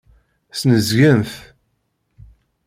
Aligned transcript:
Snezgen-t. 0.59 1.33